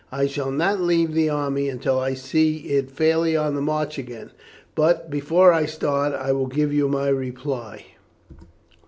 I 0.11 0.25
shall 0.25 0.49
not 0.49 0.81
leave 0.81 1.13
the 1.13 1.29
army 1.29 1.69
until 1.69 1.99
I 1.99 2.15
see 2.15 2.57
it 2.69 2.89
fairly 2.89 3.37
on 3.37 3.53
the 3.53 3.61
march 3.61 3.99
again, 3.99 4.31
but 4.73 5.11
before 5.11 5.53
I 5.53 5.67
start 5.67 6.15
I 6.15 6.31
will 6.31 6.47
give 6.47 6.73
you 6.73 6.87
my 6.87 7.07
reply." 7.09 7.85